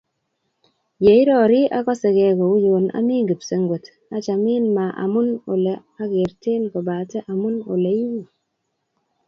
Yeirori 1.03 1.61
akosege 1.77 2.27
kouyon 2.39 2.85
ami 2.97 3.15
kipsengwet. 3.27 3.85
Achamin 4.15 4.63
ma 4.75 4.85
amun 5.03 5.29
ole 5.51 5.73
akerten 6.01 6.63
kobate 6.73 7.17
amun 7.31 7.55
ole 7.73 7.91
iu. 8.05 8.21